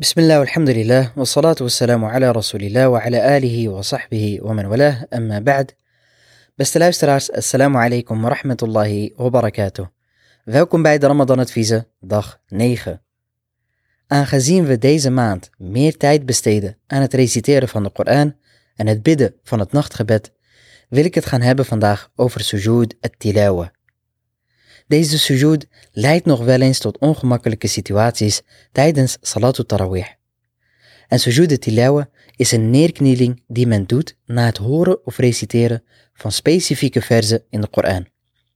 بسم 0.00 0.21
الله 0.21 0.39
والحمد 0.39 0.69
لله 0.69 1.11
والصلاة 1.17 1.55
والسلام 1.61 2.05
على 2.05 2.31
رسول 2.31 2.63
الله 2.63 2.89
وعلى 2.89 3.37
آله 3.37 3.69
وصحبه 3.69 4.39
ومن 4.41 4.65
والاه 4.65 5.07
أما 5.13 5.39
بعد 5.39 5.71
Beste 6.57 6.79
luisteraars, 6.79 7.31
assalamu 7.31 7.77
alaikum 7.77 8.23
wa 8.23 8.29
rahmatullahi 8.29 9.13
wa 9.17 9.29
barakatuh. 9.29 9.85
Welkom 10.45 10.81
bij 10.81 10.97
de 10.97 11.07
Ramadan-adviezen, 11.07 11.87
dag 11.99 12.39
9. 12.47 13.01
Aangezien 14.07 14.65
we 14.65 14.77
deze 14.77 15.09
maand 15.09 15.49
meer 15.57 15.97
tijd 15.97 16.25
besteden 16.25 16.77
aan 16.87 17.01
het 17.01 17.13
reciteren 17.13 17.67
van 17.67 17.83
de 17.83 17.89
Koran 17.89 18.35
en 18.75 18.87
het 18.87 19.03
bidden 19.03 19.35
van 19.43 19.59
het 19.59 19.71
nachtgebed, 19.71 20.31
wil 20.89 21.05
ik 21.05 21.15
het 21.15 21.25
gaan 21.25 21.41
hebben 21.41 21.65
vandaag 21.65 22.11
over 22.15 22.41
sujud 22.41 22.95
at-tilawa. 23.01 23.71
deze 24.91 25.19
sujud 25.19 25.67
leidt 25.91 26.25
nog 26.25 26.43
wel 26.43 26.61
eens 26.61 26.79
tot 26.79 26.97
ongemakkelijke 26.97 27.67
situaties 27.67 28.41
tijdens 28.71 29.17
Salatul 29.21 29.65
Tarawih. 29.65 30.05
En 31.07 31.19
sujud 31.19 31.61
tilawa 31.61 32.09
is 32.35 32.51
een 32.51 32.69
neerknieling 32.69 33.43
die 33.47 33.67
men 33.67 33.85
doet 33.85 34.17
na 34.25 34.45
het 34.45 34.57
horen 34.57 35.05
of 35.05 35.17
reciteren 35.17 35.83
van 36.13 36.31
specifieke 36.31 37.01
verzen 37.01 37.43
in 37.49 37.61
de 37.61 37.67
Koran. 37.67 38.07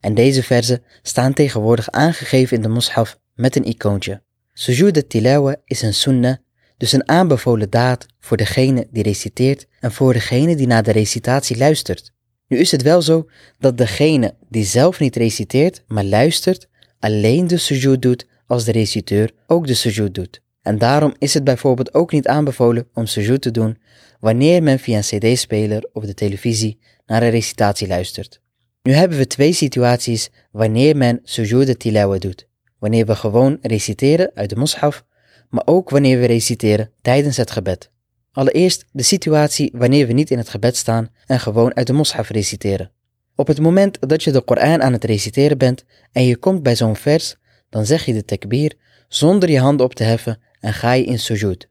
En 0.00 0.14
deze 0.14 0.42
verzen 0.42 0.82
staan 1.02 1.32
tegenwoordig 1.32 1.90
aangegeven 1.90 2.56
in 2.56 2.62
de 2.62 2.68
mushaf 2.68 3.18
met 3.34 3.56
een 3.56 3.68
icoontje. 3.68 4.22
Sujud 4.52 5.08
tilawa 5.08 5.56
is 5.64 5.82
een 5.82 5.94
sunnah, 5.94 6.36
dus 6.76 6.92
een 6.92 7.08
aanbevolen 7.08 7.70
daad 7.70 8.06
voor 8.20 8.36
degene 8.36 8.88
die 8.90 9.02
reciteert 9.02 9.66
en 9.80 9.92
voor 9.92 10.12
degene 10.12 10.56
die 10.56 10.66
naar 10.66 10.82
de 10.82 10.92
recitatie 10.92 11.56
luistert. 11.56 12.12
Nu 12.52 12.58
is 12.58 12.70
het 12.70 12.82
wel 12.82 13.02
zo 13.02 13.28
dat 13.58 13.78
degene 13.78 14.34
die 14.48 14.64
zelf 14.64 15.00
niet 15.00 15.16
reciteert, 15.16 15.82
maar 15.86 16.04
luistert, 16.04 16.68
alleen 16.98 17.46
de 17.46 17.56
sujud 17.56 18.02
doet 18.02 18.26
als 18.46 18.64
de 18.64 18.72
reciteur 18.72 19.32
ook 19.46 19.66
de 19.66 19.74
sujud 19.74 20.14
doet. 20.14 20.42
En 20.62 20.78
daarom 20.78 21.14
is 21.18 21.34
het 21.34 21.44
bijvoorbeeld 21.44 21.94
ook 21.94 22.12
niet 22.12 22.26
aanbevolen 22.26 22.88
om 22.94 23.06
sujud 23.06 23.42
te 23.42 23.50
doen 23.50 23.78
wanneer 24.20 24.62
men 24.62 24.78
via 24.78 24.96
een 24.96 25.02
cd-speler 25.02 25.88
of 25.92 26.04
de 26.04 26.14
televisie 26.14 26.78
naar 27.06 27.22
een 27.22 27.30
recitatie 27.30 27.88
luistert. 27.88 28.40
Nu 28.82 28.92
hebben 28.92 29.18
we 29.18 29.26
twee 29.26 29.52
situaties 29.52 30.30
wanneer 30.50 30.96
men 30.96 31.20
sujud 31.22 31.78
tilawa 31.78 32.18
doet. 32.18 32.48
Wanneer 32.78 33.06
we 33.06 33.14
gewoon 33.14 33.58
reciteren 33.60 34.30
uit 34.34 34.50
de 34.50 34.56
mushaf, 34.56 35.04
maar 35.48 35.64
ook 35.64 35.90
wanneer 35.90 36.18
we 36.18 36.26
reciteren 36.26 36.90
tijdens 37.02 37.36
het 37.36 37.50
gebed. 37.50 37.91
Allereerst 38.32 38.84
de 38.92 39.02
situatie 39.02 39.70
wanneer 39.74 40.06
we 40.06 40.12
niet 40.12 40.30
in 40.30 40.38
het 40.38 40.48
gebed 40.48 40.76
staan 40.76 41.08
en 41.26 41.40
gewoon 41.40 41.74
uit 41.74 41.86
de 41.86 41.92
moshaf 41.92 42.28
reciteren. 42.28 42.90
Op 43.34 43.46
het 43.46 43.60
moment 43.60 43.98
dat 44.08 44.22
je 44.22 44.30
de 44.30 44.40
Koran 44.40 44.82
aan 44.82 44.92
het 44.92 45.04
reciteren 45.04 45.58
bent 45.58 45.84
en 46.12 46.24
je 46.24 46.36
komt 46.36 46.62
bij 46.62 46.76
zo'n 46.76 46.96
vers, 46.96 47.36
dan 47.68 47.86
zeg 47.86 48.04
je 48.04 48.12
de 48.12 48.24
takbir 48.24 48.74
zonder 49.08 49.50
je 49.50 49.58
handen 49.58 49.86
op 49.86 49.94
te 49.94 50.04
heffen 50.04 50.40
en 50.60 50.72
ga 50.72 50.92
je 50.92 51.04
in 51.04 51.18
sujud. 51.18 51.68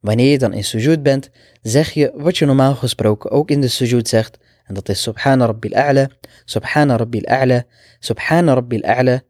Wanneer 0.00 0.30
je 0.30 0.38
dan 0.38 0.52
in 0.52 0.64
sujud 0.64 1.02
bent, 1.02 1.30
zeg 1.62 1.90
je 1.90 2.12
wat 2.14 2.38
je 2.38 2.46
normaal 2.46 2.74
gesproken 2.74 3.30
ook 3.30 3.50
in 3.50 3.60
de 3.60 3.68
sujud 3.68 4.08
zegt, 4.08 4.38
en 4.64 4.74
dat 4.74 4.88
is 4.88 5.02
Subhana 5.02 5.46
Rabbil 5.46 5.74
A'la, 5.74 6.08
Subhana 6.44 6.96
Rabbil 6.96 7.24
A'la, 7.24 7.64
Subhana 7.98 8.54
Rabbil 8.54 8.82
A'la, 8.82 9.20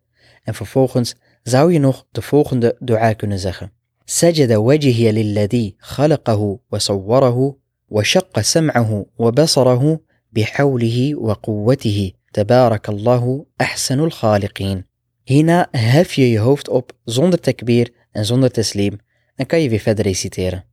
en 0.42 0.55
vervolgens 0.55 1.14
zou 1.42 1.72
je 1.72 1.78
nog 1.78 2.06
de 2.11 2.22
volgende 2.22 2.77
dua 2.78 3.12
kunnen 3.12 3.39
zeggen. 3.39 3.72
سجد 4.08 4.53
وجهي 4.53 5.11
للذي 5.11 5.75
خلقه 5.80 6.59
وصوره 6.72 7.55
وشق 7.89 8.39
سمعه 8.39 9.05
وبصره 9.17 9.99
بحوله 10.31 11.16
وقوته 11.16 12.11
تبارك 12.33 12.89
الله 12.89 13.45
أحسن 13.61 13.99
الخالقين 13.99 14.83
Hierna 15.23 15.67
hef 15.72 16.13
je 16.13 16.30
je 16.30 16.39
hoofd 16.39 16.69
op 16.69 16.91
zonder 17.05 17.39
takbir 17.39 17.89
en 18.11 18.25
zonder 18.25 18.52
teslim 18.52 18.99
en 19.36 19.45
kan 19.45 19.61
je 19.61 19.69
weer 19.69 19.80
verder 19.80 20.05
reciteren. 20.05 20.66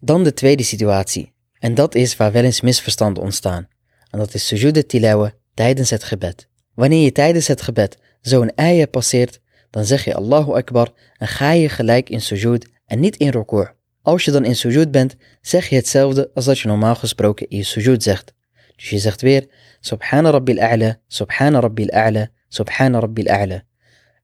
Dan 0.00 0.24
de 0.24 0.32
tweede 0.32 0.62
situatie, 0.62 1.32
en 1.58 1.74
dat 1.74 1.94
is 1.94 2.16
waar 2.16 2.32
wel 2.32 2.44
eens 2.44 2.60
misverstanden 2.60 3.22
ontstaan. 3.22 3.68
En 4.10 4.18
dat 4.18 4.34
is 4.34 4.46
sujud 4.46 4.88
tilawa 4.88 5.32
tijdens 5.54 5.90
het 5.90 6.04
gebed. 6.04 6.48
Wanneer 6.74 7.04
je 7.04 7.12
tijdens 7.12 7.46
het 7.46 7.62
gebed 7.62 7.98
zo'n 8.20 8.52
ayah 8.54 8.90
passeert, 8.90 9.40
dan 9.73 9.85
zeg 9.85 10.03
je 10.03 10.15
Allahu 10.15 10.51
Akbar 10.51 10.89
en 11.17 11.27
ga 11.27 11.51
je 11.51 11.69
gelijk 11.69 12.09
in 12.09 12.21
sujud 12.21 12.67
en 12.85 12.99
niet 12.99 13.17
in 13.17 13.29
ruku'. 13.29 13.71
Als 14.01 14.25
je 14.25 14.31
dan 14.31 14.45
in 14.45 14.55
sujud 14.55 14.91
bent, 14.91 15.15
zeg 15.41 15.69
je 15.69 15.75
hetzelfde 15.75 16.31
als 16.33 16.45
dat 16.45 16.59
je 16.59 16.67
normaal 16.67 16.95
gesproken 16.95 17.49
in 17.49 17.65
sujud 17.65 18.03
zegt. 18.03 18.33
Dus 18.75 18.89
je 18.89 18.97
zegt 18.97 19.21
weer 19.21 19.47
Subhana 19.79 20.29
Rabbil 20.29 20.59
A'la, 20.59 20.99
Subhana 21.07 21.59
Rabbil 21.59 21.89
A'la, 21.89 22.29
Subhana 22.47 22.99
Rabbil 22.99 23.27
A'la. 23.27 23.63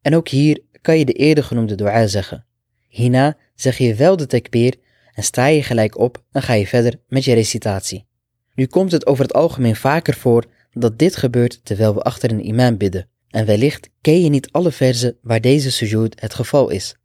En 0.02 0.16
ook 0.16 0.28
hier 0.28 0.62
kan 0.82 0.98
je 0.98 1.06
de 1.06 1.14
eerder 1.14 1.44
genoemde 1.44 1.76
dua 1.76 2.08
zeggen. 2.08 2.46
Hierna 2.88 3.38
zeg 3.56 3.78
je 3.78 3.96
wel 3.96 4.18
de 4.18 4.26
takbir 4.26 4.76
en 5.14 5.24
sta 5.24 5.46
je 5.46 5.64
gelijk 5.64 5.98
op 5.98 6.24
en 6.32 6.42
ga 6.42 6.54
je 6.54 6.68
verder 6.68 7.00
met 7.08 7.24
je 7.24 7.34
recitatie. 7.34 8.08
Nu 8.56 8.66
komt 8.66 8.92
het 8.92 9.06
over 9.06 9.24
het 9.24 9.34
algemeen 9.34 9.76
vaker 9.76 10.14
voor 10.14 10.46
dat 10.72 11.00
dit 11.00 11.16
gebeurt 11.16 11.66
terwijl 11.66 11.94
we 11.94 12.02
achter 12.02 12.32
een 12.32 12.46
imam 12.46 12.78
bidden. 12.78 13.10
En 13.30 13.46
wellicht 13.46 13.90
ken 14.02 14.22
je 14.22 14.30
niet 14.30 14.52
alle 14.52 14.72
verzen 14.72 15.18
waar 15.22 15.42
deze 15.42 15.72
sujud 15.72 16.22
het 16.22 16.34
geval 16.34 16.70
is. 16.70 16.96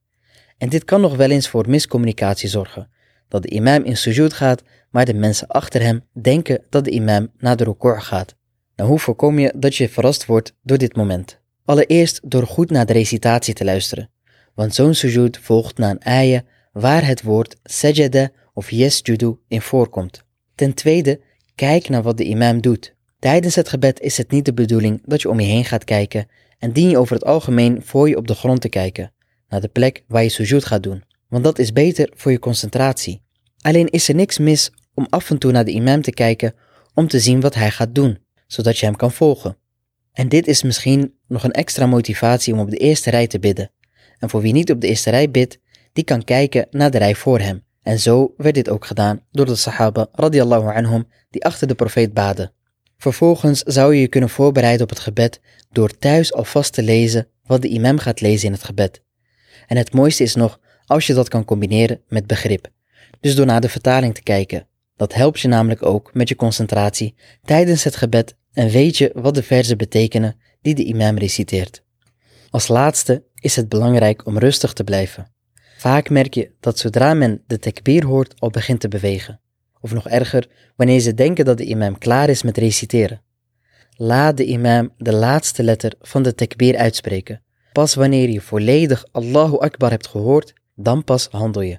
En 0.58 0.68
dit 0.68 0.84
kan 0.84 1.00
nog 1.00 1.16
wel 1.16 1.30
eens 1.30 1.48
voor 1.48 1.68
miscommunicatie 1.68 2.48
zorgen. 2.48 2.90
Dat 3.28 3.42
de 3.42 3.50
imam 3.50 3.84
in 3.84 3.96
sujud 3.96 4.32
gaat, 4.32 4.62
maar 4.90 5.04
de 5.04 5.14
mensen 5.14 5.46
achter 5.46 5.82
hem 5.82 6.04
denken 6.12 6.64
dat 6.70 6.84
de 6.84 6.90
imam 6.90 7.30
naar 7.38 7.56
de 7.56 7.64
record 7.64 8.02
gaat. 8.02 8.36
Nou, 8.76 8.88
hoe 8.88 8.98
voorkom 8.98 9.38
je 9.38 9.52
dat 9.56 9.76
je 9.76 9.88
verrast 9.88 10.26
wordt 10.26 10.54
door 10.62 10.78
dit 10.78 10.96
moment? 10.96 11.40
Allereerst 11.64 12.30
door 12.30 12.46
goed 12.46 12.70
naar 12.70 12.86
de 12.86 12.92
recitatie 12.92 13.54
te 13.54 13.64
luisteren. 13.64 14.10
Want 14.54 14.74
zo'n 14.74 14.94
sujud 14.94 15.38
volgt 15.38 15.78
na 15.78 15.90
een 15.90 16.04
ayah 16.04 16.40
waar 16.72 17.06
het 17.06 17.22
woord 17.22 17.56
sajada 17.62 18.30
of 18.54 18.70
yesjudu 18.70 19.36
in 19.48 19.60
voorkomt. 19.60 20.24
Ten 20.54 20.74
tweede, 20.74 21.20
kijk 21.54 21.88
naar 21.88 22.02
wat 22.02 22.16
de 22.16 22.24
imam 22.24 22.60
doet. 22.60 22.93
Tijdens 23.24 23.54
het 23.54 23.68
gebed 23.68 24.00
is 24.00 24.16
het 24.16 24.30
niet 24.30 24.44
de 24.44 24.54
bedoeling 24.54 25.02
dat 25.04 25.22
je 25.22 25.28
om 25.28 25.40
je 25.40 25.46
heen 25.46 25.64
gaat 25.64 25.84
kijken 25.84 26.26
en 26.58 26.72
dien 26.72 26.88
je 26.88 26.98
over 26.98 27.14
het 27.14 27.24
algemeen 27.24 27.82
voor 27.82 28.08
je 28.08 28.16
op 28.16 28.26
de 28.26 28.34
grond 28.34 28.60
te 28.60 28.68
kijken, 28.68 29.12
naar 29.48 29.60
de 29.60 29.68
plek 29.68 30.04
waar 30.08 30.22
je 30.22 30.28
sujud 30.28 30.64
gaat 30.64 30.82
doen. 30.82 31.04
Want 31.28 31.44
dat 31.44 31.58
is 31.58 31.72
beter 31.72 32.12
voor 32.14 32.32
je 32.32 32.38
concentratie. 32.38 33.22
Alleen 33.60 33.88
is 33.88 34.08
er 34.08 34.14
niks 34.14 34.38
mis 34.38 34.70
om 34.94 35.06
af 35.10 35.30
en 35.30 35.38
toe 35.38 35.52
naar 35.52 35.64
de 35.64 35.70
imam 35.70 36.02
te 36.02 36.12
kijken 36.12 36.54
om 36.94 37.08
te 37.08 37.20
zien 37.20 37.40
wat 37.40 37.54
hij 37.54 37.70
gaat 37.70 37.94
doen, 37.94 38.18
zodat 38.46 38.78
je 38.78 38.86
hem 38.86 38.96
kan 38.96 39.12
volgen. 39.12 39.56
En 40.12 40.28
dit 40.28 40.46
is 40.46 40.62
misschien 40.62 41.14
nog 41.28 41.44
een 41.44 41.52
extra 41.52 41.86
motivatie 41.86 42.52
om 42.52 42.60
op 42.60 42.70
de 42.70 42.76
eerste 42.76 43.10
rij 43.10 43.26
te 43.26 43.38
bidden. 43.38 43.70
En 44.18 44.30
voor 44.30 44.40
wie 44.40 44.52
niet 44.52 44.70
op 44.70 44.80
de 44.80 44.88
eerste 44.88 45.10
rij 45.10 45.30
bidt, 45.30 45.58
die 45.92 46.04
kan 46.04 46.24
kijken 46.24 46.66
naar 46.70 46.90
de 46.90 46.98
rij 46.98 47.14
voor 47.14 47.38
hem. 47.38 47.64
En 47.82 47.98
zo 47.98 48.34
werd 48.36 48.54
dit 48.54 48.68
ook 48.68 48.84
gedaan 48.84 49.20
door 49.30 49.46
de 49.46 49.54
sahaba 49.54 50.08
radiallahu 50.12 50.74
anhum 50.74 51.06
die 51.30 51.44
achter 51.44 51.68
de 51.68 51.74
profeet 51.74 52.14
baden. 52.14 52.53
Vervolgens 53.04 53.60
zou 53.60 53.94
je 53.94 54.00
je 54.00 54.08
kunnen 54.08 54.28
voorbereiden 54.28 54.82
op 54.82 54.88
het 54.88 54.98
gebed 54.98 55.40
door 55.72 55.98
thuis 55.98 56.32
alvast 56.32 56.72
te 56.72 56.82
lezen 56.82 57.28
wat 57.46 57.62
de 57.62 57.68
imam 57.68 57.98
gaat 57.98 58.20
lezen 58.20 58.46
in 58.46 58.52
het 58.52 58.64
gebed. 58.64 59.02
En 59.66 59.76
het 59.76 59.92
mooiste 59.92 60.22
is 60.22 60.34
nog 60.34 60.60
als 60.86 61.06
je 61.06 61.14
dat 61.14 61.28
kan 61.28 61.44
combineren 61.44 62.00
met 62.08 62.26
begrip. 62.26 62.68
Dus 63.20 63.34
door 63.34 63.46
naar 63.46 63.60
de 63.60 63.68
vertaling 63.68 64.14
te 64.14 64.22
kijken. 64.22 64.66
Dat 64.96 65.14
helpt 65.14 65.40
je 65.40 65.48
namelijk 65.48 65.86
ook 65.86 66.14
met 66.14 66.28
je 66.28 66.36
concentratie 66.36 67.14
tijdens 67.42 67.84
het 67.84 67.96
gebed 67.96 68.36
en 68.52 68.68
weet 68.68 68.96
je 68.96 69.10
wat 69.14 69.34
de 69.34 69.42
verzen 69.42 69.78
betekenen 69.78 70.36
die 70.62 70.74
de 70.74 70.84
imam 70.84 71.18
reciteert. 71.18 71.82
Als 72.50 72.68
laatste 72.68 73.24
is 73.34 73.56
het 73.56 73.68
belangrijk 73.68 74.26
om 74.26 74.38
rustig 74.38 74.72
te 74.72 74.84
blijven. 74.84 75.32
Vaak 75.78 76.10
merk 76.10 76.34
je 76.34 76.50
dat 76.60 76.78
zodra 76.78 77.14
men 77.14 77.42
de 77.46 77.58
tekbir 77.58 78.04
hoort 78.04 78.40
al 78.40 78.50
begint 78.50 78.80
te 78.80 78.88
bewegen. 78.88 79.40
Of 79.84 79.92
nog 79.92 80.08
erger, 80.08 80.48
wanneer 80.76 81.00
ze 81.00 81.14
denken 81.14 81.44
dat 81.44 81.58
de 81.58 81.64
imam 81.64 81.98
klaar 81.98 82.28
is 82.28 82.42
met 82.42 82.58
reciteren. 82.58 83.22
Laat 83.96 84.36
de 84.36 84.44
imam 84.44 84.90
de 84.96 85.12
laatste 85.12 85.62
letter 85.62 85.94
van 86.00 86.22
de 86.22 86.34
tekbir 86.34 86.76
uitspreken. 86.76 87.42
Pas 87.72 87.94
wanneer 87.94 88.30
je 88.30 88.40
volledig 88.40 89.04
Allahu 89.12 89.58
Akbar 89.58 89.90
hebt 89.90 90.06
gehoord, 90.06 90.52
dan 90.74 91.04
pas 91.04 91.28
handel 91.30 91.62
je. 91.62 91.78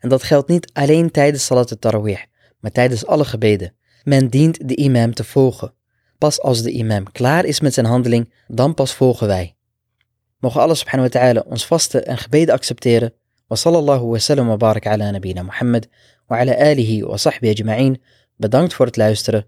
En 0.00 0.08
dat 0.08 0.22
geldt 0.22 0.48
niet 0.48 0.70
alleen 0.72 1.10
tijdens 1.10 1.44
Salat 1.44 1.70
al-Tarawih, 1.70 2.22
maar 2.60 2.70
tijdens 2.70 3.06
alle 3.06 3.24
gebeden. 3.24 3.74
Men 4.04 4.28
dient 4.28 4.68
de 4.68 4.76
imam 4.76 5.14
te 5.14 5.24
volgen. 5.24 5.74
Pas 6.18 6.40
als 6.40 6.62
de 6.62 6.70
imam 6.70 7.12
klaar 7.12 7.44
is 7.44 7.60
met 7.60 7.74
zijn 7.74 7.86
handeling, 7.86 8.32
dan 8.46 8.74
pas 8.74 8.94
volgen 8.94 9.26
wij. 9.26 9.56
Mogen 10.38 10.60
Allah 10.60 10.76
subhanahu 10.76 11.08
wa 11.12 11.20
ta'ala 11.20 11.44
ons 11.46 11.66
vaste 11.66 12.00
en 12.00 12.18
gebeden 12.18 12.54
accepteren. 12.54 13.12
Wa 13.46 13.56
sallallahu 13.56 14.10
wa 14.10 14.18
sallam 14.18 14.48
wa 14.48 14.56
barak 14.56 14.86
ala 14.86 15.10
nabina 15.10 15.42
Muhammad 15.42 15.88
wa 16.26 16.38
ala 16.38 16.56
alihi 16.56 17.02
wa 17.02 17.16
sahbihi 17.16 17.50
ajma'in. 17.52 18.02
Bedankt 18.36 18.74
voor 18.74 18.86
het 18.86 18.96
luisteren. 18.96 19.46